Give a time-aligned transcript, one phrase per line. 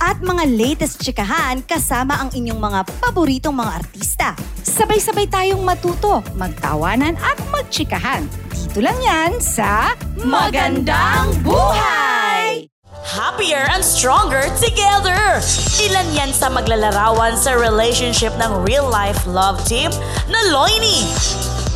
[0.00, 4.28] At mga latest chikahan kasama ang inyong mga paboritong mga artista.
[4.64, 8.26] Sabay-sabay tayong matuto, magtawanan at magchikahan.
[8.50, 12.66] Dito lang yan sa Magandang Buhay!
[13.04, 15.38] Happier and stronger together!
[15.82, 19.92] Ilan yan sa maglalarawan sa relationship ng real-life love team
[20.32, 21.04] na Loini.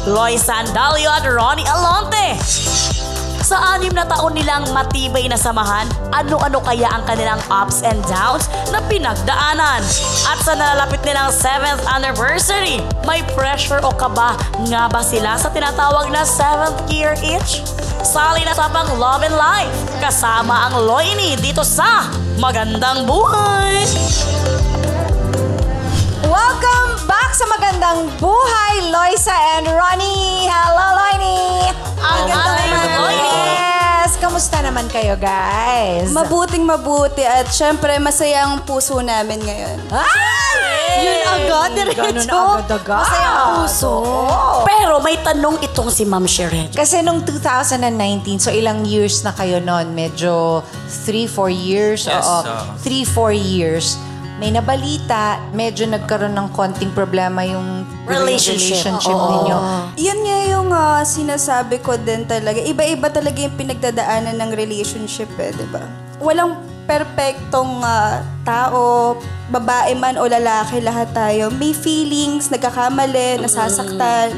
[0.08, 2.77] Loy Sandalio at Ronnie Alonte.
[3.48, 8.44] Sa anim na taon nilang matibay na samahan, ano-ano kaya ang kanilang ups and downs
[8.68, 9.80] na pinagdaanan?
[10.28, 14.36] At sa nalalapit nilang 7th anniversary, may pressure o kaba
[14.68, 17.64] nga ba sila sa tinatawag na 7th year itch?
[18.04, 22.04] Sali na sa pang Love and Life, kasama ang Loini dito sa
[22.36, 23.80] Magandang Buhay!
[26.28, 30.44] Welcome back sa Magandang Buhay, Loisa and Ronnie!
[30.44, 31.72] Hello, Loini!
[32.04, 33.32] Ang ating Loini!
[33.48, 34.20] Yes!
[34.20, 36.12] Kamusta naman kayo, guys?
[36.12, 39.78] Mabuting mabuti at syempre masaya ang puso namin ngayon.
[39.88, 40.60] Ay!
[40.98, 42.04] Yun agad, diretso.
[42.12, 43.00] Ganun agad-agad.
[43.00, 43.92] Masaya ang puso.
[44.68, 46.68] Pero may tanong itong si Ma'am Sherelle.
[46.76, 49.96] Kasi nung 2019, so ilang years na kayo noon?
[49.96, 50.60] Medyo
[51.08, 52.04] 3-4 years?
[52.04, 53.32] Yes, Oo, oo.
[53.32, 53.96] 3-4 years.
[54.38, 58.86] May nabalita, medyo nagkaroon ng konting problema yung Relationship.
[58.86, 59.30] relationship Oo.
[59.34, 59.56] ninyo.
[59.98, 62.62] Yan nga yung ah, sinasabi ko din talaga.
[62.62, 65.82] Iba-iba talaga yung pinagdadaanan ng relationship eh, di ba?
[66.18, 66.54] Walang
[66.86, 69.18] perpektong ah, tao,
[69.48, 71.50] babae man o lalaki, lahat tayo.
[71.50, 74.32] May feelings, nagkakamali, nasasaktan.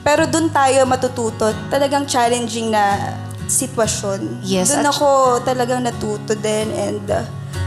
[0.00, 1.52] Pero dun tayo matututo.
[1.68, 3.14] Talagang challenging na
[3.46, 4.40] sitwasyon.
[4.42, 5.06] Yes, Dun at- ako
[5.44, 7.20] talagang natuto din and uh,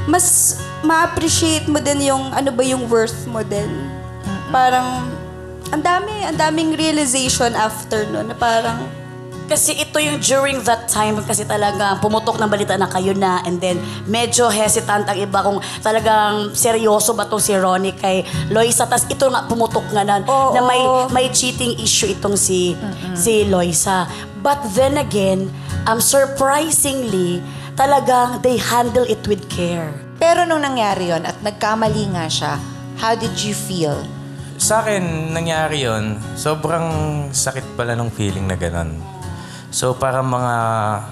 [0.06, 3.70] mas ma-appreciate mo din yung ano ba yung worth mo din.
[4.54, 5.10] Parang
[5.74, 8.86] ang dami, ang daming realization after no na parang
[9.46, 13.62] Kasi ito yung during that time kasi talaga pumutok ng balita na kayo na and
[13.62, 13.78] then
[14.10, 18.90] medyo hesitant ang iba kung talagang seryoso ba to si Ronnie kay Loisa.
[18.90, 20.58] Tapos ito nga pumutok nga na, Oo.
[20.58, 20.82] na may,
[21.14, 22.74] may cheating issue itong si,
[23.14, 24.10] si Loisa.
[24.42, 25.54] But then again,
[25.86, 27.38] um, surprisingly,
[27.75, 29.91] talagang they handle it with care.
[30.16, 32.56] Pero nung nangyari yon at nagkamali nga siya,
[33.00, 34.00] how did you feel?
[34.56, 36.88] Sa akin, nangyari yon sobrang
[37.36, 38.96] sakit pala nung feeling na ganun.
[39.75, 40.56] So, para mga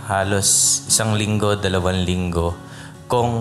[0.07, 0.47] halos
[0.87, 2.55] isang linggo, dalawang linggo,
[3.11, 3.35] kung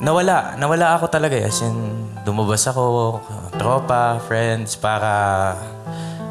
[0.00, 1.36] nawala, nawala ako talaga.
[1.36, 1.52] eh.
[1.52, 1.76] As in,
[2.24, 3.20] lumabas ako,
[3.60, 5.12] tropa, friends, para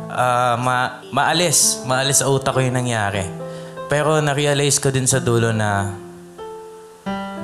[0.10, 3.47] ah, ma maalis, maalis sa utak ko yung nangyari.
[3.88, 5.96] Pero na-realize ko din sa dulo na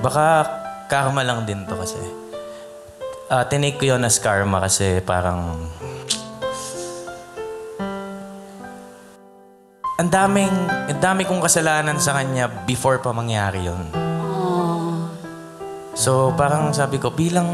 [0.04, 0.44] baka
[0.92, 2.00] karma lang din to kasi.
[3.31, 5.56] Ah, tinake ko yun as karma kasi parang...
[10.04, 13.88] Ang daming, ang dami kong kasalanan sa kanya before pa mangyari yun.
[15.96, 17.48] So, parang sabi ko, bilang...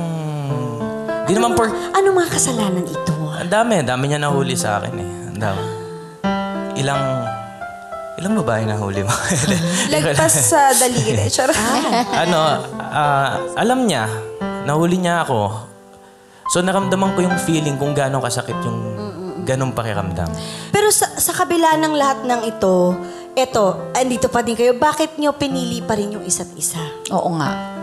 [1.29, 1.69] Di naman por...
[1.69, 3.13] Ano mga kasalanan ito?
[3.37, 5.09] Ang dami, ang dami niya nahuli sa akin eh.
[5.29, 5.63] Ang dami.
[6.81, 7.03] Ilang...
[8.19, 9.15] Ilang babae nahuli mo?
[9.95, 11.23] lagpas sa daliri.
[11.35, 11.55] Charot.
[12.11, 12.39] ano,
[12.91, 14.11] ah, alam niya,
[14.67, 15.55] nahuli niya ako.
[16.51, 18.79] So naramdaman ko yung feeling kung gaano kasakit yung
[19.47, 20.27] ganong pakiramdam.
[20.75, 22.97] Pero sa, sa kabila ng lahat ng ito,
[23.39, 26.81] eto, andito pa din kayo, bakit nyo pinili pa rin yung isa't isa?
[27.15, 27.79] Oo nga.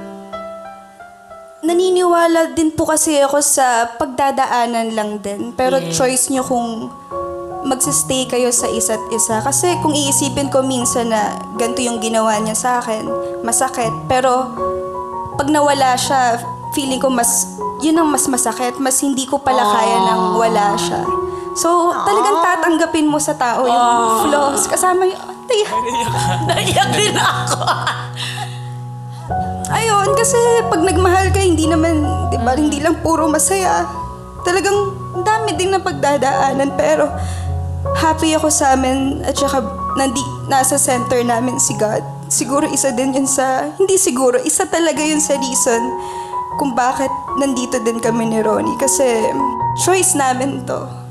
[1.64, 5.56] Naniniwala din po kasi ako sa pagdadaanan lang din.
[5.56, 6.92] Pero choice nyo kung
[7.66, 9.42] magsistay kayo sa isa't isa.
[9.42, 13.10] Kasi kung iisipin ko minsan na ganito yung ginawa niya sa akin,
[13.42, 13.90] masakit.
[14.06, 14.54] Pero
[15.34, 16.38] pag nawala siya,
[16.72, 18.78] feeling ko mas, yun ang mas masakit.
[18.78, 21.02] Mas hindi ko pala kaya nang wala siya.
[21.56, 24.70] So, talagang tatanggapin mo sa tao yung flaws.
[24.70, 25.72] Kasama yung, Tiyak.
[26.50, 27.58] Naiyak din ako.
[29.78, 30.38] Ayun, kasi
[30.70, 33.86] pag nagmahal ka, hindi naman, di ba, hindi lang puro masaya.
[34.46, 37.10] Talagang ang dami ding na pagdadaanan, pero
[37.96, 39.64] happy ako sa amin at saka
[39.96, 42.04] nandi, nasa center namin si God.
[42.28, 45.82] Siguro isa din yun sa, hindi siguro, isa talaga yun sa reason
[46.60, 47.08] kung bakit
[47.40, 48.76] nandito din kami ni Ronnie.
[48.76, 49.04] Kasi
[49.80, 51.05] choice namin to.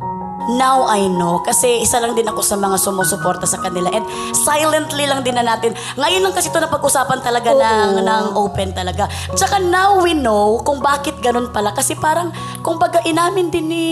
[0.53, 1.42] Now I know.
[1.42, 3.89] Kasi isa lang din ako sa mga sumusuporta sa kanila.
[3.89, 4.06] And
[4.36, 5.74] silently lang din na natin.
[5.95, 9.09] Ngayon lang kasi ito na pag-usapan talaga ng, ng open talaga.
[9.33, 11.71] Tsaka now we know kung bakit ganun pala.
[11.71, 12.30] Kasi parang,
[12.62, 13.86] kung baga inamin din ni,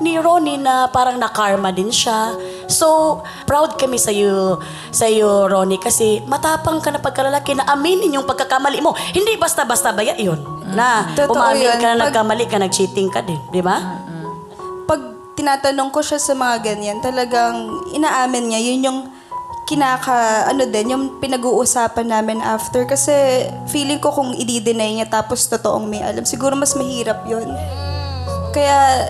[0.00, 2.34] ni Ronnie na parang nakarma din siya.
[2.66, 4.58] So, proud kami sa iyo,
[4.90, 8.94] sa iyo, Ronnie, kasi matapang ka na pagkalalaki na aminin yung pagkakamali mo.
[9.10, 10.38] Hindi basta-basta ba yun?
[10.70, 11.78] Na Totoo umamin yun.
[11.78, 14.09] ka na Pag- nagkamali ka, nag-cheating ka din, di ba?
[15.32, 17.56] Tinatanong ko siya sa mga ganyan, talagang
[17.90, 19.00] inaamin niya, yun yung
[19.64, 22.82] kinaka, ano din, yung pinag-uusapan namin after.
[22.84, 23.12] Kasi
[23.66, 27.46] feeling ko kung i-deny niya tapos totoong may alam, siguro mas mahirap yun.
[28.50, 29.06] Kaya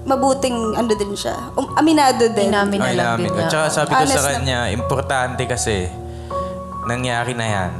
[0.00, 1.36] mabuting ano din siya.
[1.52, 2.48] Um, aminado din.
[2.48, 3.38] Inamin na Ay, lang namin din ko.
[3.38, 3.50] na.
[3.52, 5.84] Tsaka sabi ko Honest sa na- kanya, importante kasi,
[6.82, 7.72] nangyari na yan.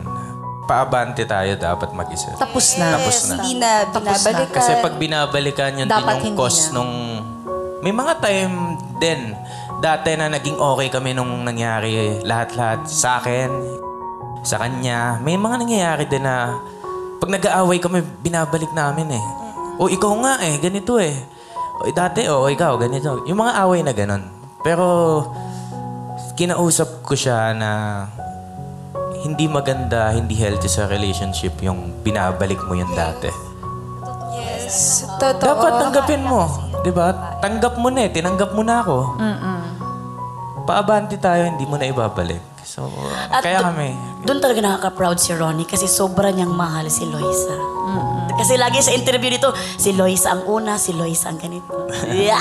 [0.69, 2.37] Paabante tayo dapat mag-isa.
[2.37, 2.95] Tapos na.
[2.95, 3.35] Tapos na.
[3.35, 4.13] Hindi na Tapos na.
[4.13, 4.55] binabalikan.
[4.55, 6.73] Kasi pag binabalikan yun Dapat din yung cause na.
[6.77, 6.93] nung...
[7.81, 9.33] May mga time din,
[9.81, 13.49] dati na naging okay kami nung nangyari lahat-lahat sa akin,
[14.45, 15.17] sa kanya.
[15.25, 16.61] May mga nangyayari din na
[17.17, 19.25] pag nag-aaway kami, binabalik namin eh.
[19.81, 21.17] O ikaw nga eh, ganito eh.
[21.81, 23.25] O dati, o ikaw, ganito.
[23.25, 24.29] Yung mga away na ganon.
[24.61, 25.25] Pero
[26.37, 27.71] kinausap ko siya na
[29.25, 33.33] hindi maganda, hindi healthy sa relationship yung binabalik mo yung dati.
[34.37, 35.41] Yes, totoo.
[35.41, 36.70] Dapat tanggapin mo.
[36.81, 37.39] Di ba?
[37.41, 38.11] Tanggap mo na eh.
[38.11, 38.97] Tinanggap mo na ako.
[40.65, 42.41] Paabante tayo, hindi mo na ibabalik.
[42.71, 42.87] So,
[43.33, 43.89] At kaya do- kami.
[44.23, 47.57] Doon talaga nakaka-proud si Ronnie kasi sobra niyang mahal si Loisa.
[48.39, 51.91] Kasi lagi sa interview dito, si Loisa ang una, si Loisa ang ganito.
[52.15, 52.41] Yeah!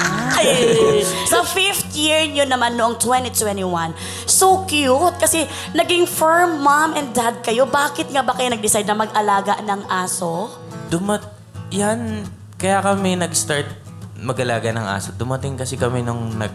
[1.25, 3.91] sa fifth year niyo naman noong 2021,
[4.29, 7.65] so cute kasi naging firm mom and dad kayo.
[7.65, 10.53] Bakit nga ba kayo nag-decide na mag-alaga ng aso?
[10.87, 11.25] Dumat...
[11.69, 12.25] Yan,
[12.55, 13.88] kaya kami nag-start
[14.21, 15.11] mag-alaga ng aso.
[15.13, 16.53] Dumating kasi kami nung nag,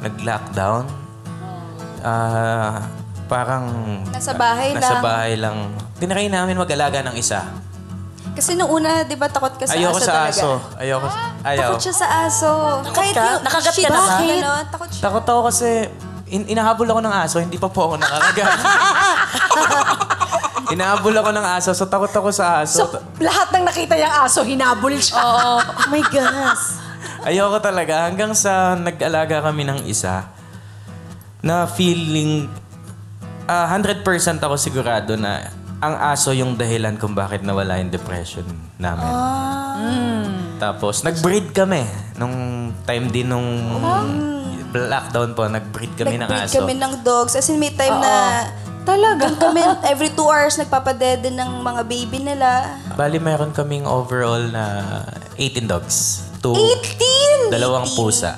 [0.00, 0.86] nag-lockdown.
[2.00, 2.86] Ah,
[3.26, 3.64] parang...
[4.08, 5.02] Nasa bahay nasa lang.
[5.02, 5.56] bahay lang.
[5.96, 7.42] Tinry namin mag-alaga ng isa.
[8.32, 10.30] Kasi nung una, di ba, takot ka sa Ayoko aso sa talaga.
[10.30, 10.50] aso.
[10.76, 11.08] Ayoko.
[11.42, 11.60] Ayaw.
[11.72, 12.50] Takot siya sa aso.
[12.92, 13.24] Kahit ka?
[13.24, 14.04] yung Nakagat ka na ba?
[14.04, 15.02] tzu, ganon, takot siya.
[15.02, 15.68] Takot ako kasi
[16.28, 18.50] in- inahabol ako ng aso, hindi pa po ako nakakagat.
[20.70, 22.84] inahabol ako ng aso, so takot ako sa aso.
[22.84, 25.16] So, lahat ng nakita niyang aso, hinabol siya.
[25.16, 25.52] Oo.
[25.60, 26.82] Oh my gosh.
[27.22, 28.06] Ayoko talaga.
[28.06, 30.30] Hanggang sa nag-alaga kami ng isa,
[31.40, 32.50] na feeling,
[33.46, 34.02] ah, 100%
[34.38, 38.42] ako sigurado na ang aso yung dahilan kung bakit nawala yung depression
[38.76, 39.06] namin.
[40.56, 41.84] Tapos, nag-breed kami.
[42.16, 42.34] Nung
[42.82, 43.44] time din nung
[44.72, 46.58] lockdown po, nag-breed kami ng Nag-breed aso.
[46.58, 47.36] kami ng dogs.
[47.36, 48.12] As in, may time na...
[48.86, 49.24] Talaga?
[49.34, 49.60] kami,
[49.90, 52.78] every two hours, nagpapadede ng mga baby nila.
[52.94, 55.02] Bali, meron kaming overall na
[55.34, 56.22] 18 dogs.
[56.38, 57.50] Two, 18!
[57.50, 57.98] Dalawang 18.
[57.98, 58.32] pusa.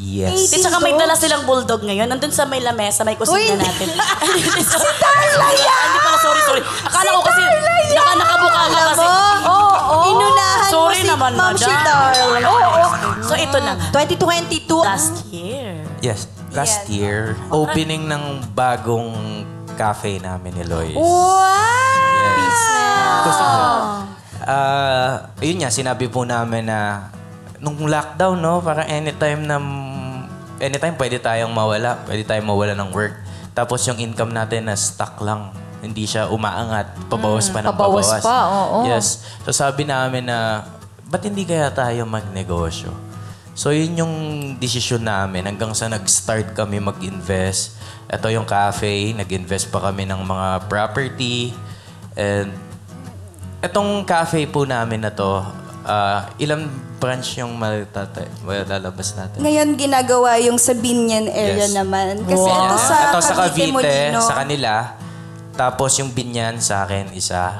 [0.00, 0.48] Yes.
[0.50, 2.08] At saka may dala silang bulldog ngayon.
[2.08, 3.94] Nandun sa may lamesa, may kusina natin.
[4.64, 5.86] si Darla yan!
[5.92, 6.62] Hindi pala, sorry, sorry.
[6.64, 7.42] Akala ko kasi
[7.92, 9.06] naka, nakabuka ka kasi.
[9.44, 9.60] Oo,
[9.92, 11.84] oh, Inunahan mo Sorry si naman, Ma'am si madam.
[11.84, 12.48] Darla.
[12.48, 12.82] Oo.
[13.22, 13.86] So ito na nga.
[13.92, 14.72] 2022.
[14.80, 15.78] Last year.
[16.00, 16.39] Yes.
[16.50, 19.14] Last year, opening ng bagong
[19.78, 20.98] cafe namin ni Lois.
[20.98, 21.40] Wow!
[24.40, 27.10] Ah, yun nga, sinabi po namin na
[27.62, 29.60] nung lockdown, no, parang anytime na
[30.58, 33.14] anytime pwede tayong mawala, pwede tayong mawala ng work.
[33.54, 35.54] Tapos yung income natin na stuck lang.
[35.80, 37.08] Hindi siya umaangat.
[37.08, 38.24] Pabawas pa ng pabawas pabawas.
[38.24, 38.78] pa, oo.
[38.90, 39.24] Yes.
[39.48, 40.66] So sabi namin na,
[41.08, 43.09] ba't hindi kaya tayo magnegosyo?
[43.60, 44.14] So yun yung
[44.56, 47.76] desisyon namin hanggang sa nag-start kami mag-invest.
[48.08, 51.52] Ito yung cafe, nag-invest pa kami ng mga property.
[52.16, 52.48] And
[53.60, 55.44] Itong cafe po namin na to,
[55.84, 56.64] ah, ilang
[56.96, 59.36] branch yung matatay, malalabas natin?
[59.36, 61.76] Ngayon, ginagawa yung sa Binyan area Yes.
[61.76, 62.24] naman.
[62.24, 62.64] Kasi Yeah.
[62.64, 64.24] ito sa Ito sa Cavite, Molino.
[64.24, 64.96] sa kanila.
[65.52, 67.52] Tapos yung Binyan sa akin, isa.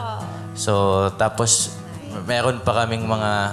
[0.56, 1.76] So, tapos
[2.24, 3.52] meron pa kaming mga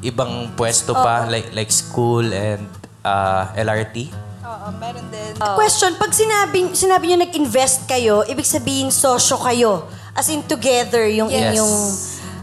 [0.00, 2.66] ibang pwesto pa, like like school and
[3.02, 4.10] ah, LRT.
[4.44, 5.32] Oo, meron din.
[5.36, 9.84] Question, pag sinabi, sinabi niyo nag-invest kayo, ibig sabihin sosyo kayo.
[10.16, 11.52] As in together yung Yes.
[11.52, 11.74] inyong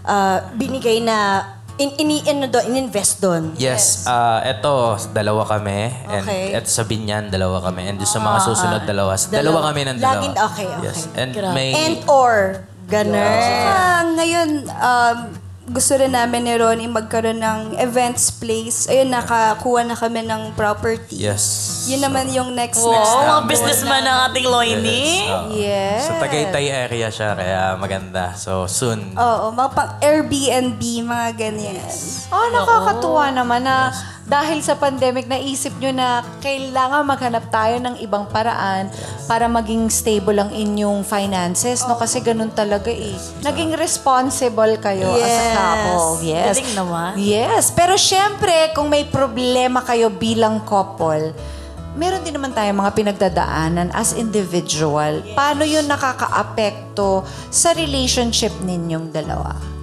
[0.06, 3.52] ah, binigay na in, ini, ano doon, in-invest doon.
[3.60, 5.92] Yes, ah eto, dalawa kami.
[6.08, 6.56] And Okay.
[6.56, 7.84] eto sa Binyan, dalawa kami.
[7.84, 9.16] And sa mga susunod, dalawa.
[9.18, 9.60] Dalawa, dalawa.
[9.72, 10.14] kami ng dalawa.
[10.16, 10.86] Laging- okay, okay.
[10.88, 11.00] Yes.
[11.14, 11.52] And Grabe.
[11.52, 11.70] may...
[11.76, 13.18] And or, ganun.
[13.20, 15.18] Ah, ngayon, um,
[15.66, 18.86] gusto rin namin ni Ronnie magkaroon ng events place.
[18.86, 21.26] Ayun, nakakuha na kami ng property.
[21.26, 21.86] Yes.
[21.90, 23.50] Yun naman yung next Wow, next mga namin.
[23.50, 25.04] businessman ng ating Loini.
[25.58, 26.06] Yes.
[26.06, 28.38] Sa Tagaytay area siya, kaya maganda.
[28.38, 29.18] So, soon.
[29.18, 31.82] Oo, mga pang Airbnb, mga ganyan.
[32.30, 33.90] Oh, nakakatuwa naman na
[34.26, 38.90] dahil sa pandemic, naisip nyo na kailangan maghanap tayo ng ibang paraan
[39.30, 41.94] para maging stable ang inyong finances, no?
[41.94, 43.14] Kasi ganun talaga eh.
[43.46, 45.54] Naging responsible kayo as a Yes.
[45.54, 46.10] couple.
[46.26, 46.56] Yes.
[46.58, 47.10] Galing naman.
[47.22, 47.64] Yes.
[47.70, 51.30] Pero syempre, kung may problema kayo bilang couple,
[51.94, 55.22] meron din naman tayong mga pinagdadaanan as individual.
[55.38, 57.22] Paano yun nakaka-apekto
[57.54, 59.75] sa relationship ninyong dalawa?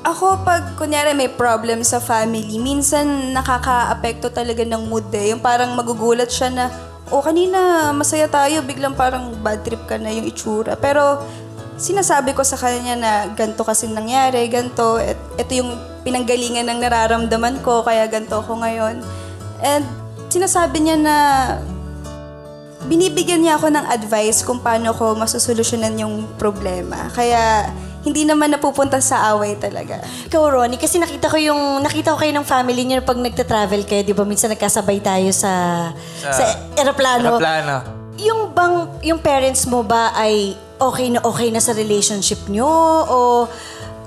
[0.00, 5.28] Ako, pag kunyari may problem sa family, minsan nakaka-apekto talaga ng mood eh.
[5.36, 6.64] Yung parang magugulat siya na,
[7.12, 10.72] o kanina masaya tayo, biglang parang bad trip ka na yung itsura.
[10.80, 11.20] Pero
[11.76, 17.60] sinasabi ko sa kanya na ganito kasi nangyari, ganito, et, ito yung pinanggalingan ng nararamdaman
[17.60, 19.04] ko, kaya ganito ako ngayon.
[19.60, 19.84] And
[20.32, 21.16] sinasabi niya na
[22.88, 27.12] binibigyan niya ako ng advice kung paano ko masusolusyonan yung problema.
[27.12, 27.68] Kaya
[28.00, 30.00] hindi naman napupunta sa away talaga.
[30.28, 34.00] Ikaw, Ronnie, kasi nakita ko yung, nakita ko kayo ng family niyo pag nagta-travel kayo,
[34.00, 34.24] di ba?
[34.24, 35.52] Minsan nagkasabay tayo sa,
[36.24, 36.42] sa,
[36.80, 37.36] aeroplano.
[37.36, 37.74] Aeroplano.
[38.20, 42.68] Yung bang, yung parents mo ba ay okay na okay na sa relationship niyo?
[43.04, 43.48] O,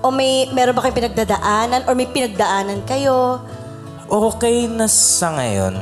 [0.02, 1.86] o may, meron ba kayong pinagdadaanan?
[1.86, 3.46] Or may pinagdaanan kayo?
[4.10, 5.78] Okay na sa ngayon.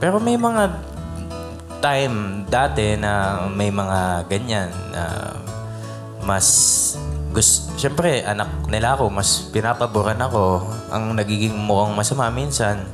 [0.00, 0.92] Pero may mga
[1.84, 5.36] time dati na may mga ganyan na
[6.24, 6.48] mas
[7.34, 10.64] gusto, Siyempre, anak nila ako, mas pinapaboran ako.
[10.94, 12.86] Ang nagiging mukhang masama minsan,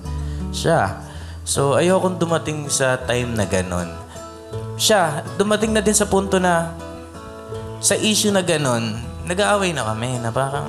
[0.51, 1.05] siya.
[1.45, 3.93] So, ayokong dumating sa time na ganon.
[4.81, 6.73] Siya, dumating na din sa punto na
[7.85, 8.97] sa issue na ganon,
[9.29, 10.69] nag-aaway na kami na parang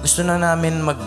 [0.00, 0.98] gusto na namin mag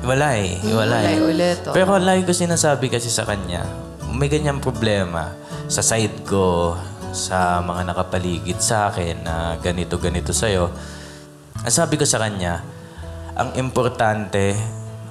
[0.00, 1.12] Iwalay, iwalay.
[1.12, 1.76] Iwalay ulit, oh.
[1.76, 3.68] Pero lagi ko sinasabi kasi sa kanya,
[4.08, 5.36] may ganyang problema
[5.68, 6.72] sa side ko,
[7.10, 10.70] sa mga nakapaligid sa akin na ganito, ganito sa'yo.
[11.60, 12.62] Ang sabi ko sa kanya,
[13.34, 14.56] ang importante,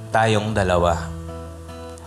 [0.10, 0.98] tayong dalawa.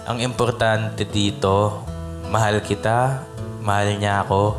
[0.09, 1.85] Ang importante dito,
[2.33, 3.23] mahal kita,
[3.63, 4.59] mahal niya ako,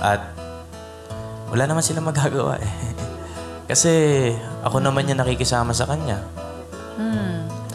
[0.00, 0.32] at
[1.52, 2.72] wala naman sila magagawa eh.
[3.70, 3.92] Kasi
[4.64, 6.22] ako naman yung nakikisama sa kanya.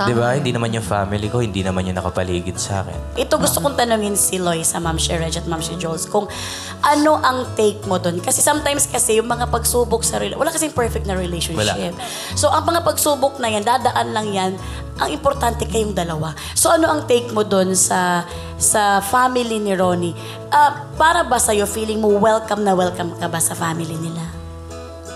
[0.04, 0.36] Di ba?
[0.36, 3.16] Hindi naman yung family ko, hindi naman yung nakapaligid sa akin.
[3.16, 6.28] Ito gusto kong tanungin si Loy sa Ma'am Sherej at Ma'am si Jules kung
[6.84, 8.20] ano ang take mo doon.
[8.20, 11.96] Kasi sometimes kasi yung mga pagsubok sa rela- wala kasing perfect na relationship.
[12.36, 14.52] So ang mga pagsubok na yan, dadaan lang yan,
[15.00, 16.36] ang importante kayong dalawa.
[16.52, 20.16] So ano ang take mo doon sa sa family ni Ronnie?
[20.52, 24.24] Ah, para ba sa'yo, feeling mo welcome na welcome ka ba sa family nila?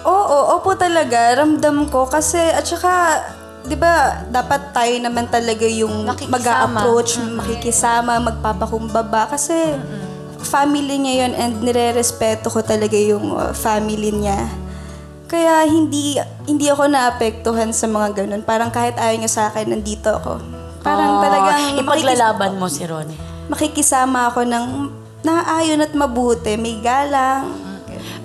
[0.07, 1.35] Oo, opo talaga.
[1.35, 3.19] Ramdam ko kasi at saka
[3.61, 3.95] 'di ba,
[4.27, 6.33] dapat tayo naman talaga yung Makikisama.
[6.35, 9.55] mag-a-approach, makikisama, magpapakumbaba kasi
[10.39, 14.47] family niya yun and nire-respeto ko talaga yung uh, family niya.
[15.25, 18.41] Kaya hindi hindi ako naapektuhan sa mga ganun.
[18.41, 20.41] Parang kahit ayaw niya sa akin, nandito ako.
[20.79, 23.19] Parang Ah, talagang ipaglalaban mo si Ronnie.
[23.45, 24.65] makikisama ako ng
[25.21, 27.49] naayon at mabuti, may galang.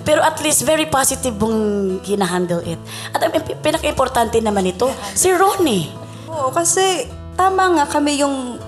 [0.05, 1.59] Pero at least very positive mong
[2.05, 2.79] hinahandle it.
[3.11, 5.89] At ang pi- pinaka-importante naman ito, si Ronnie.
[6.29, 8.59] Oo, kasi tama nga kami yung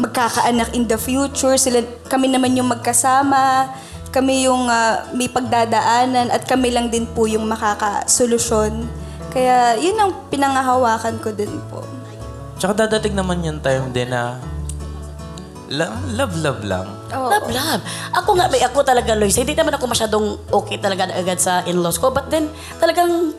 [0.00, 1.54] magkakaanak in the future.
[1.60, 3.70] Sila, kami naman yung magkasama.
[4.10, 8.88] Kami yung ah, may pagdadaanan at kami lang din po yung makakasolusyon.
[9.30, 11.86] Kaya yun ang pinangahawakan ko din po.
[12.58, 14.36] Tsaka dadating naman yung time din na
[15.70, 16.86] la- love, love lang.
[17.08, 17.80] Love, love.
[18.12, 21.96] Ako nga, may ako talaga, Lois, hindi naman ako masyadong okay talaga agad sa in-laws
[21.96, 22.10] ko.
[22.10, 23.34] But then, talagang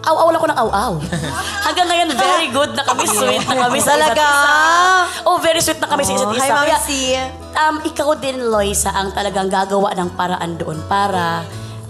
[0.00, 0.92] aw-aw lang ko ng aw-aw.
[1.66, 4.24] Hanggang ngayon, very good na kami, sweet na kami sa isa't Talaga?
[4.24, 4.54] isa.
[5.22, 6.44] Oh, very sweet na kami sa isa't Oh, isa.
[6.44, 6.90] hi, Mami Kaya, C.
[7.54, 11.42] um, ikaw din, Loisa, ang talagang gagawa ng paraan doon para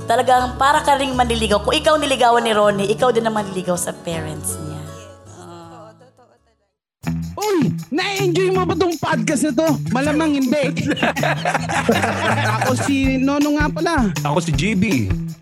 [0.05, 1.61] talagang para ka ring manliligaw.
[1.61, 4.68] Kung ikaw niligawan ni Ronnie, ikaw din ang manliligaw sa parents niya.
[7.89, 9.69] Na-enjoy mo ba tong podcast na to?
[9.93, 10.65] Malamang hindi.
[12.63, 13.95] Ako si Nono nga pala.
[14.25, 14.85] Ako si JB.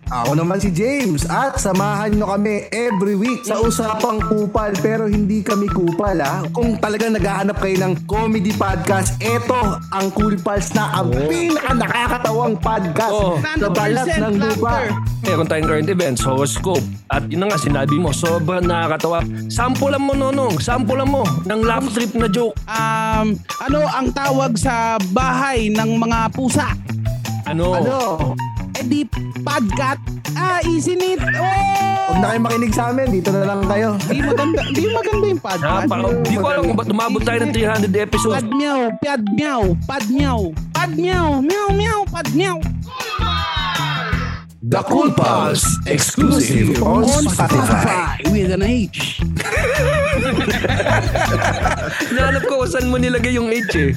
[0.07, 5.39] Ako naman si James at samahan nyo kami every week sa usapang kupal pero hindi
[5.39, 6.47] kami kupal ha.
[6.49, 9.55] Kung talagang naghahanap kayo ng comedy podcast, eto
[9.89, 13.35] ang Cool Pals na ang pinaka nakakatawang podcast Oh.
[13.37, 14.73] sa balat 100% ng lupa.
[15.21, 16.83] Meron tayong current events, horoscope.
[17.07, 19.19] At yun na nga, sinabi mo, sobrang nakakatawa.
[19.47, 20.55] Sampulan mo, Nonong.
[20.57, 22.55] Sampulan mo ng laugh trip na joke.
[22.65, 26.71] Um, ano ang tawag sa bahay ng mga pusa?
[27.43, 27.75] Ano?
[27.75, 27.97] Ano?
[28.77, 29.01] Eh di
[29.41, 29.97] podcat.
[30.37, 31.17] Ah, isinit.
[31.17, 32.13] Oh!
[32.13, 33.97] Huwag na kayo makinig sa amin, dito na lang kayo.
[34.05, 35.89] Di maganda, di maganda yung Ha, podcast.
[35.89, 38.37] parang, di ko alam kung ba't umabot tayo ng 300 episodes.
[38.37, 40.39] Pad meow, pad meow, pad meow,
[40.71, 42.57] pad meow, meow meow, pad meow.
[44.61, 48.19] The Cool Pals, exclusive on Spotify.
[48.29, 49.17] with an H.
[52.03, 53.91] Hinahanap ko kung saan mo nilagay yung H eh.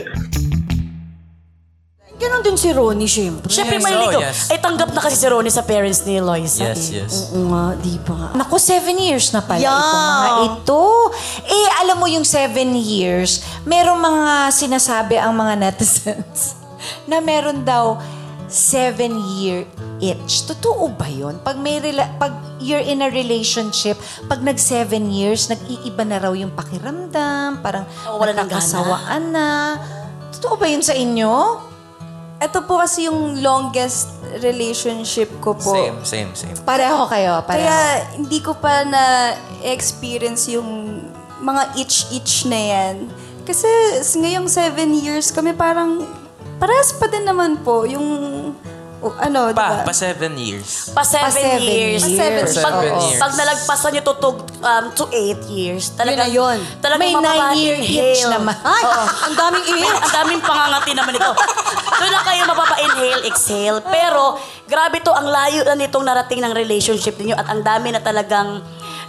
[2.30, 3.50] Ganon din si Ronnie, syempre.
[3.50, 4.22] Siyempre, Yes, maliligaw.
[4.22, 4.38] oh, yes.
[4.48, 6.62] Ay, tanggap na kasi si Ronnie sa parents ni Loisa.
[6.62, 7.02] Yes, eh.
[7.02, 7.34] yes.
[7.34, 8.30] Oo nga, di ba?
[8.32, 9.74] Naku, seven years na pala Yeah.
[9.74, 10.82] itong mga ito.
[11.42, 13.30] Eh, alam mo yung seven years,
[13.66, 16.54] merong mga sinasabi ang mga netizens
[17.10, 17.98] na meron daw
[18.46, 19.66] seven year
[19.98, 20.46] itch.
[20.46, 21.34] Totoo ba yun?
[21.40, 26.30] Pag, may rela- pag you're in a relationship, pag nag seven years, nag-iiba na raw
[26.30, 28.46] yung pakiramdam, parang Oo, wala gana.
[28.46, 29.46] nagkakasawaan na.
[30.30, 31.66] Totoo ba yun sa inyo?
[32.40, 34.08] Ito po kasi yung longest
[34.40, 35.76] relationship ko po.
[35.76, 36.56] Same, same, same.
[36.64, 37.68] Pareho kayo, pareho.
[37.68, 41.04] Kaya hindi ko pa na-experience yung
[41.44, 43.12] mga itch-itch na yan.
[43.44, 43.68] Kasi
[44.24, 46.08] ngayong seven years kami parang
[46.56, 48.08] parehas pa din naman po yung
[49.00, 49.88] o, ano, di Pa, ba?
[49.88, 50.92] pa seven years.
[50.92, 52.04] Pa seven, Pa seven years.
[52.04, 52.04] years.
[52.04, 53.00] Pa seven Pag, years.
[53.00, 53.16] Oo.
[53.16, 54.30] pag nalagpasan niyo to, to,
[54.60, 56.58] um, to eight years, talaga, Yun na yun.
[56.78, 58.52] Talagang May nine-year itch naman.
[58.60, 58.82] Ay,
[59.24, 61.32] ang daming May, ang daming pangangati naman ito.
[61.90, 63.78] Doon na kayo mapapa-inhale, exhale.
[63.82, 68.00] Pero, grabe to, ang layo na nitong narating ng relationship ninyo at ang dami na
[68.00, 68.60] talagang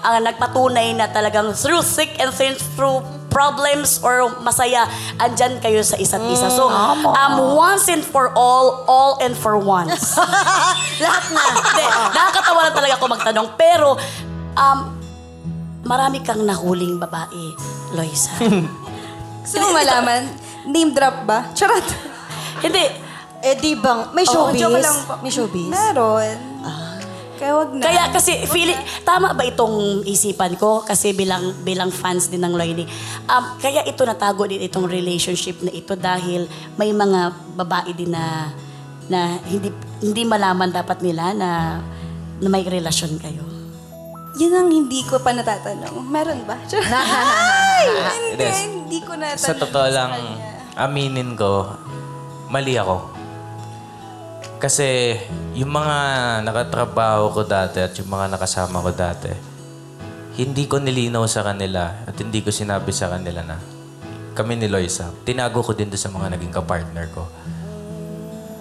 [0.02, 4.84] ang nagpatunay na talagang through thick and thin, through problems or masaya,
[5.16, 6.52] andyan kayo sa isa't isa.
[6.52, 10.20] So, um, once and for all, all and for once.
[11.04, 11.44] Lahat na.
[11.48, 13.48] Hindi, nakakatawa lang talaga ako magtanong.
[13.56, 13.96] Pero,
[14.54, 14.80] um,
[15.88, 17.56] marami kang nahuling babae,
[17.96, 18.36] Loisa.
[19.48, 20.28] Gusto mo malaman?
[20.68, 21.50] Name drop ba?
[21.56, 21.88] Charot.
[22.62, 24.62] Hindi, Eh, di bang, may Oo, showbiz?
[24.62, 25.14] joke lang po.
[25.26, 25.66] May showbiz?
[25.66, 26.51] Meron.
[27.42, 27.82] Kaya wag na.
[27.82, 32.86] Kaya kasi feeling tama ba itong isipan ko kasi bilang bilang fans din ng Loyalty.
[33.26, 36.46] Um, kaya ito natago din itong relationship na ito dahil
[36.78, 38.54] may mga babae din na
[39.10, 39.74] na hindi
[40.06, 41.82] hindi malaman dapat nila na
[42.38, 43.42] na may relasyon kayo.
[44.38, 45.98] Yun ang hindi ko pa natatanong.
[46.08, 46.56] Meron ba?
[46.72, 47.86] Ay,
[48.32, 49.44] hindi, hindi ko natanong.
[49.44, 50.14] Sa totoo lang,
[50.78, 51.68] aminin ko,
[52.48, 53.21] mali ako.
[54.62, 55.18] Kasi
[55.58, 55.98] yung mga
[56.46, 59.34] nakatrabaho ko dati at yung mga nakasama ko dati,
[60.38, 63.58] hindi ko nilinaw sa kanila at hindi ko sinabi sa kanila na
[64.38, 65.10] kami ni Loisa.
[65.26, 67.26] Tinago ko din doon sa mga naging kapartner ko.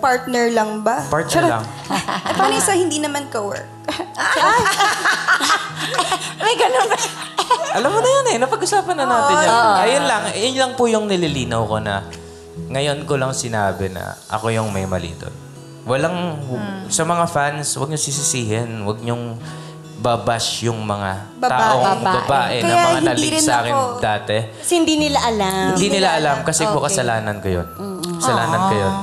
[0.00, 1.04] Partner lang ba?
[1.12, 1.64] Partner lang.
[2.30, 3.68] Eh, paano yung sa hindi naman ka-work?
[6.40, 6.96] May ganun ba?
[7.76, 9.52] Alam mo na yun eh, napag-usapan na natin yan.
[9.84, 12.08] Ayun lang, yun lang po yung nililinaw ko na
[12.72, 15.49] ngayon ko lang sinabi na ako yung may mali doon.
[15.90, 16.38] Walang,
[16.86, 19.34] sa mga fans, huwag niyo sisisihin, huwag niyong
[20.00, 21.50] babash yung mga Babae.
[21.52, 22.16] taong Babae.
[22.24, 24.36] babae, na mga rin sa akin ako- dati.
[24.56, 25.76] Kasi hindi nila alam.
[25.76, 26.86] Hindi nila alam kasi po Okay.
[26.88, 27.66] kasalanan ko yun.
[28.16, 28.94] Kasalanan ko yun.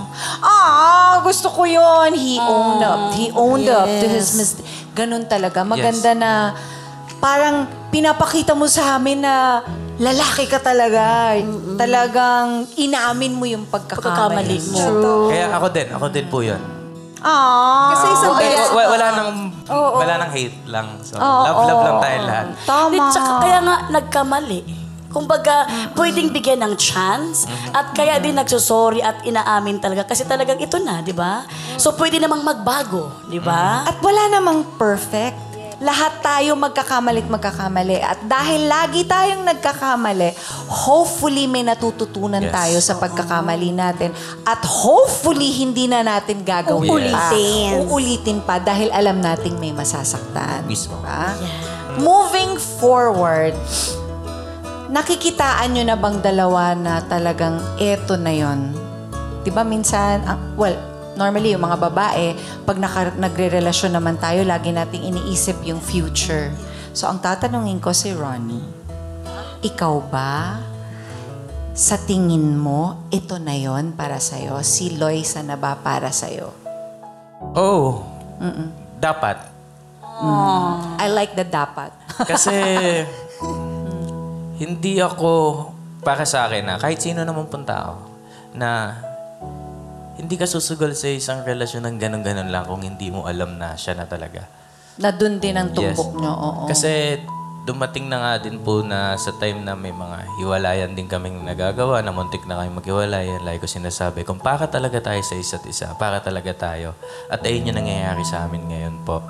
[0.41, 2.11] Ah, gusto ko yun.
[2.15, 3.13] He owned up.
[3.13, 4.37] He owned up to his Yes.
[4.37, 4.65] mistake.
[4.95, 5.61] Ganun talaga.
[5.61, 6.31] Maganda na
[7.19, 9.61] parang pinapakita mo sa amin na
[9.97, 11.33] lalaki ka talaga.
[11.77, 14.81] Talagang inamin mo yung pagkakamali Pagkakamali mo.
[14.97, 15.29] mo.
[15.29, 16.61] Kaya ako din, ako din po yun.
[17.27, 17.91] Ah.
[17.91, 19.31] Kasi isang Wa- beses, wa- wala nang
[19.67, 20.87] wala nang hate lang.
[21.03, 22.45] So, love love lang tayo lahat.
[22.63, 22.91] Tama.
[22.91, 24.61] Di, tsaka kaya nga nagkamali.
[25.07, 30.77] Kumbaga, pwedeng bigyan ng chance at kaya din nagsusorry at inaamin talaga kasi talagang ito
[30.77, 31.47] na, di ba?
[31.79, 33.87] So pwede namang magbago, di ba?
[33.87, 35.46] At wala namang perfect.
[35.77, 38.01] Lahat tayo magkakamalit magkakamali.
[38.01, 40.33] At dahil lagi tayong nagkakamali,
[40.65, 42.53] hopefully may natututunan Yes.
[42.53, 44.09] tayo sa pagkakamali natin.
[44.41, 47.29] At hopefully hindi na natin gagawin pa.
[47.29, 47.69] Uulitin.
[47.85, 50.65] Uulitin pa dahil alam nating may masasaktan.
[50.65, 50.97] Mismo.
[50.97, 51.37] Diba?
[52.01, 53.53] Moving forward,
[54.89, 58.73] nakikitaan nyo na bang dalawa na talagang eto na yon?
[59.41, 60.73] Di ba minsan, ang- well,
[61.17, 66.53] normally yung mga babae, pag naka, nagre-relasyon naman tayo, lagi nating iniisip yung future.
[66.93, 68.63] So ang tatanungin ko si Ronnie,
[69.65, 70.61] ikaw ba,
[71.77, 74.61] sa tingin mo, ito na yon para sa'yo?
[74.65, 76.49] Si Loisa na ba para sa'yo?
[77.53, 78.01] Oh,
[78.97, 79.37] dapat.
[80.97, 81.93] I like the dapat.
[82.25, 82.49] Kasi
[84.61, 85.29] hindi ako
[86.01, 87.95] para sa akin na kahit sino naman punta ako
[88.57, 88.97] na
[90.17, 93.93] hindi ka susugal sa isang relasyon ng ganun-ganun lang kung hindi mo alam na siya
[93.93, 94.45] na talaga.
[94.97, 96.17] na dun din ang tumbok Yes.
[96.17, 96.63] nyo, oo.
[96.65, 97.21] Kasi
[97.69, 102.01] dumating na nga din po na sa time na may mga hiwalayan din kaming nagagawa,
[102.01, 105.93] na muntik na kami maghiwalay, like ko sinasabi, kung para talaga tayo sa isa't isa,
[106.01, 106.97] para talaga tayo.
[107.29, 109.21] At ayun yung nangyayari sa amin ngayon po.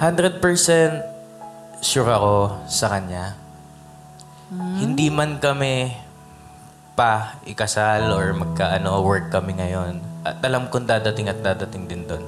[0.00, 0.42] 100%
[1.78, 3.38] sure ako sa kanya.
[4.50, 5.94] Hindi man kami
[6.94, 9.98] pa ikasal or magkaano work kami ngayon.
[10.24, 12.24] At alam kong dadating at dadating din doon.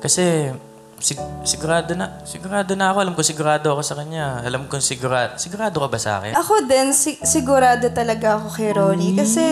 [0.00, 0.54] Kasi
[1.02, 2.98] sig- sigurado na, sigurado na ako.
[3.04, 4.40] Alam ko sigurado ako sa kanya.
[4.40, 5.36] Alam ko sigurado.
[5.36, 6.32] Sigurado ka ba sa akin?
[6.32, 9.12] Ako din, si- sigurado talaga ako kay Ronnie.
[9.12, 9.44] Kasi,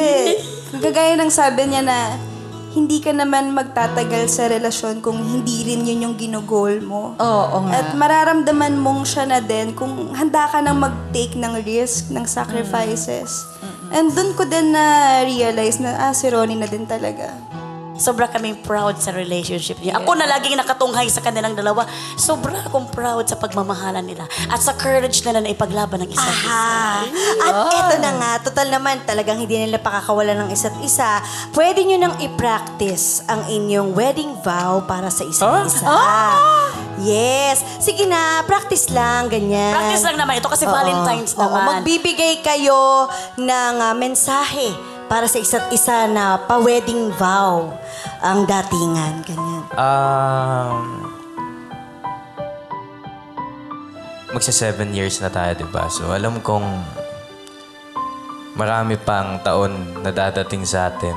[0.81, 2.17] kagaya ng sabi niya na,
[2.73, 7.13] hindi ka naman magtatagal sa relasyon kung hindi rin yun yung ginugol mo.
[7.21, 7.85] Oo nga.
[7.85, 13.45] At mararamdaman mong siya na din kung handa ka nang mag-take ng risk, ng sacrifices.
[13.93, 17.37] And dun ko din na-realize na, ah, si Ronnie na din talaga.
[17.93, 20.01] Sobra kaming proud sa relationship niya.
[20.01, 21.85] Ako na laging nakatunghay sa kanilang dalawa.
[22.17, 24.25] Sobra akong proud sa pagmamahalan nila.
[24.49, 26.51] At sa courage nila na ipaglaban ng isa't isa.
[26.51, 27.05] Aha.
[27.47, 31.21] At eto na nga, total naman talagang hindi nila pakakawalan ng isa't isa.
[31.53, 35.85] Pwede nyo nang i-practice ang inyong wedding vow para sa isa't isa.
[37.03, 37.67] Yes.
[37.83, 39.75] Sige na, practice lang, ganyan.
[39.75, 40.73] Practice lang naman ito kasi Oo.
[40.73, 41.83] Valentine's Oo, naman.
[41.83, 44.73] magbibigay kayo ng ah, mensahe
[45.11, 47.75] para sa isa't isa na pa-wedding vow
[48.25, 49.21] ang datingan.
[49.27, 49.63] Ganyan.
[49.77, 51.11] Um,
[54.33, 55.93] magsa seven years na tayo, di ba?
[55.93, 56.65] So, alam kong
[58.57, 61.17] marami pang taon na dadating sa atin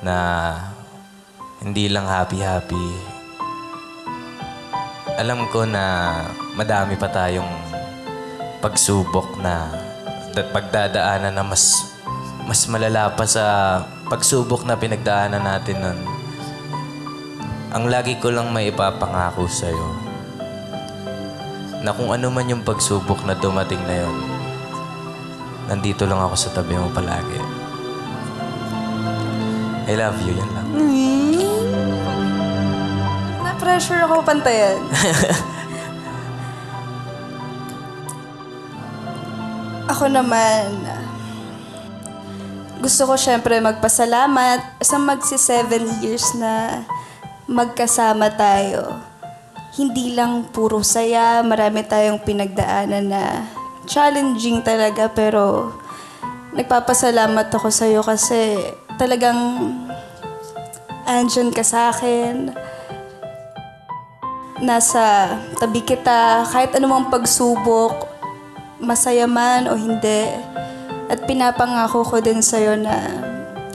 [0.00, 0.16] na
[1.60, 3.15] hindi lang happy-happy.
[5.16, 6.12] Alam ko na
[6.52, 7.48] madami pa tayong
[8.60, 9.72] pagsubok na
[10.36, 11.88] da- pagdadaanan na mas
[12.44, 13.80] mas malala pa sa
[14.12, 15.98] pagsubok na pinagdaanan natin nun.
[17.72, 19.88] Ang lagi ko lang may ipapangako sa'yo
[21.80, 24.16] na kung ano man yung pagsubok na dumating na yon,
[25.72, 27.40] nandito lang ako sa tabi mo palagi.
[29.86, 30.68] I love you, yan lang.
[33.56, 34.84] Na-pressure ako pantayan.
[39.96, 40.76] ako naman,
[42.84, 46.84] gusto ko syempre magpasalamat sa magsi seven years na
[47.48, 49.00] magkasama tayo.
[49.72, 53.40] Hindi lang puro saya, marami tayong pinagdaanan na
[53.88, 55.72] challenging talaga pero
[56.52, 58.60] nagpapasalamat ako sa iyo kasi
[59.00, 59.72] talagang
[61.08, 62.52] andyan ka sa akin.
[64.56, 68.08] Nasa tabi kita, kahit anumang pagsubok,
[68.80, 70.32] masaya man o hindi.
[71.12, 72.96] At pinapangako ko din sa'yo na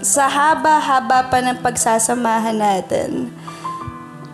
[0.02, 3.30] sa haba-haba pa ng pagsasamahan natin,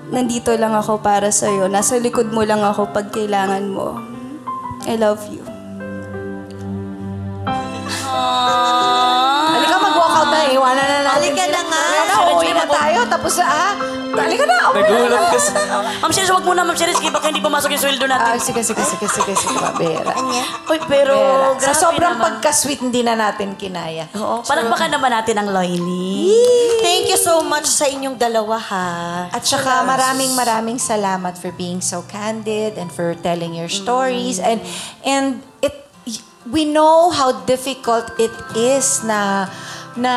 [0.08, 1.68] nandito lang ako para sa'yo.
[1.68, 4.00] Nasa likod mo lang ako pag kailangan mo.
[4.88, 5.44] I love you.
[9.52, 10.40] Halika, mag-walkout na.
[10.48, 11.12] Iwanan na natin.
[11.12, 11.84] Halika na nga.
[12.32, 13.00] Uuwi na tayo.
[13.12, 13.97] Tapos na, ah.
[14.26, 14.68] Halika na, na.
[14.74, 15.52] Nagulat kasi.
[16.02, 17.00] Ma'am Cherise, wag muna, Ma'am Cherise.
[17.14, 18.34] Baka hindi pumasok yung sweldo natin.
[18.34, 20.12] Ah, sige, sige, sige, sige, sige, Pabera.
[20.68, 21.16] Uy, pero
[21.58, 21.62] Pera.
[21.62, 22.26] Sa grabe sobrang naman.
[22.26, 24.10] pagka-sweet, hindi na natin kinaya.
[24.18, 26.34] Oo, palakpakan naman natin ang Loiny.
[26.82, 28.90] Thank you so much sa inyong dalawa, ha?
[29.34, 34.62] At saka maraming maraming salamat for being so candid and for telling your stories and
[35.04, 35.88] and it
[36.48, 39.52] we know how difficult it is na
[39.98, 40.14] na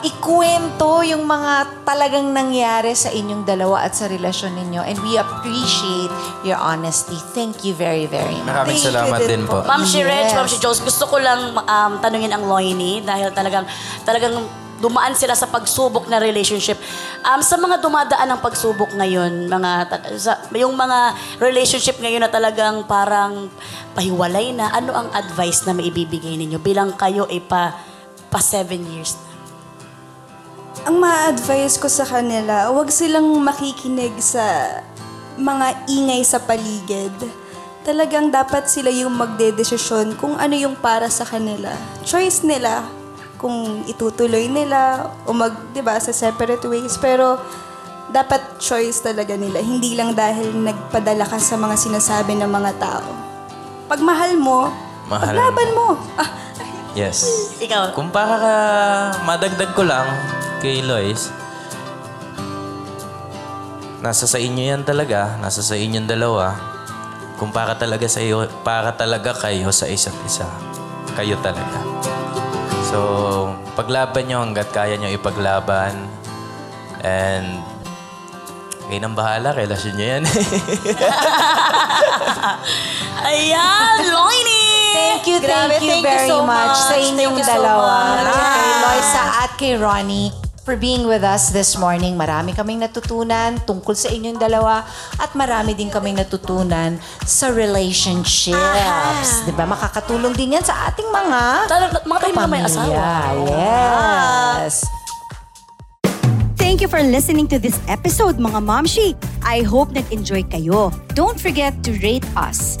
[0.00, 6.12] ikwento yung mga talagang nangyari sa inyong dalawa at sa relasyon ninyo and we appreciate
[6.46, 7.18] your honesty.
[7.34, 8.48] Thank you very very much.
[8.48, 9.66] Maraming Thank salamat din din po.
[9.66, 10.36] Ma'am Shirech, Yes.
[10.38, 13.66] Ma'am si Jules, gusto ko lang um, tanungin ang Loiny dahil talagang
[14.06, 14.46] talagang
[14.78, 16.78] dumaan sila sa pagsubok na relationship.
[17.24, 19.70] Um, sa mga dumadaan ng pagsubok ngayon, mga
[20.20, 23.48] sa, yung mga relationship ngayon na talagang parang
[23.96, 27.93] pahiwalay na, ano ang advice na maibibigay ninyo bilang kayo ay pa
[28.34, 29.30] pa seven years na?
[30.90, 34.42] Ang ma-advise ko sa kanila, huwag silang makikinig sa
[35.38, 37.14] mga ingay sa paligid.
[37.86, 41.70] Talagang dapat sila yung magdedesisyon kung ano yung para sa kanila.
[42.02, 42.82] Choice nila
[43.38, 46.96] kung itutuloy nila o mag, 'di ba, sa separate ways.
[46.98, 47.38] Pero
[48.08, 49.60] dapat choice talaga nila.
[49.60, 53.08] Hindi lang dahil nagpadala ka sa mga sinasabi ng mga tao.
[53.88, 54.72] Pag mahal mo,
[55.08, 55.88] Mahal paglaban mo.
[56.16, 56.43] Ah,
[56.94, 57.26] Yes.
[57.58, 58.56] Ikaw, Kung para ka,
[59.26, 60.06] madagdag ko lang
[60.62, 61.34] kay Lois,
[63.98, 66.54] nasa sa inyo yan talaga, nasa sa inyong dalawa.
[67.34, 70.46] Kung para talaga sa iyo, para talaga kayo sa isa't isa.
[71.18, 71.82] Kayo talaga.
[72.86, 72.98] So,
[73.74, 75.98] paglaban nyo hanggat kaya nyo ipaglaban.
[77.02, 77.58] And,
[78.86, 80.24] kayo nang bahala, relasyon nyo yan.
[83.34, 84.43] ayan, Loiny!
[84.94, 87.06] Thank you, Grabe, thank you thank you very so much, sa much.
[87.10, 87.92] inyong Thank you so dalawa.
[88.14, 88.38] much.
[88.54, 90.30] Kay Loisa at kay Ronnie
[90.62, 92.14] for being with us this morning.
[92.14, 94.86] Marami kaming natutunan tungkol sa inyong dalawa
[95.18, 99.28] at marami din kaming natutunan sa relationships.
[99.42, 99.66] Di ba?
[99.66, 102.70] Makakatulong din yan sa ating mga Talaga, mga tayo na may kapamilya.
[102.70, 103.10] asawa.
[103.50, 104.74] Yes.
[106.54, 109.14] Thank you for listening to this episode, mga momshi.
[109.42, 110.90] I hope nag-enjoy kayo.
[111.12, 112.80] Don't forget to rate us.